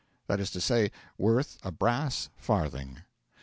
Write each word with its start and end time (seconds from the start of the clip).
That 0.25 0.39
is 0.39 0.49
to 0.53 0.61
say, 0.61 0.89
worth 1.15 1.59
a 1.63 1.71
brass 1.71 2.29
farthing. 2.35 3.03